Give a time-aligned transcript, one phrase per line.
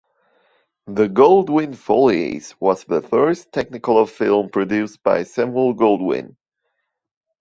[0.87, 6.37] "The Goldwyn Follies" was the first Technicolor film produced by Samuel Goldwyn.